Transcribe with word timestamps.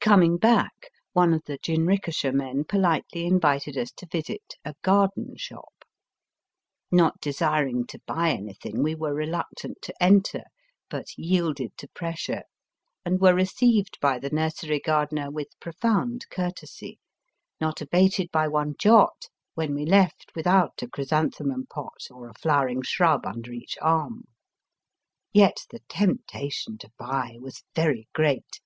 Coming 0.00 0.36
back 0.36 0.90
one 1.14 1.32
of 1.32 1.44
the 1.46 1.56
jinrikisha 1.56 2.32
men 2.34 2.64
politely 2.64 3.24
invited 3.24 3.78
us 3.78 3.90
to 3.92 4.04
visit 4.06 4.56
a 4.62 4.74
*' 4.80 4.82
garden 4.84 5.36
shop." 5.38 5.86
Not 6.90 7.18
desiring 7.22 7.86
to 7.86 7.98
buy 8.04 8.28
anything, 8.28 8.82
we 8.82 8.94
were 8.94 9.14
reluc 9.14 9.46
tant 9.56 9.80
to 9.80 9.94
enter, 10.02 10.42
but 10.90 11.16
yielded 11.16 11.78
to 11.78 11.88
pressure, 11.88 12.42
and 13.06 13.22
were 13.22 13.32
received 13.32 13.96
by 14.02 14.18
the 14.18 14.28
nursery 14.28 14.80
gardener 14.80 15.30
with 15.30 15.58
profound 15.60 16.26
courtesy, 16.28 16.98
not 17.58 17.80
abated 17.80 18.30
by 18.30 18.48
one 18.48 18.74
jot 18.78 19.28
when 19.54 19.74
we 19.74 19.86
left 19.86 20.30
without 20.36 20.82
a 20.82 20.88
chrysanthemum 20.90 21.64
pot 21.70 22.08
or 22.10 22.28
a 22.28 22.34
flowering 22.34 22.82
shrub 22.82 23.24
under 23.24 23.50
each 23.50 23.78
arm. 23.80 24.24
Yet 25.32 25.64
the 25.70 25.80
temptation 25.88 26.76
to 26.76 26.90
buy 26.98 27.36
was 27.40 27.62
very 27.74 28.08
great. 28.12 28.60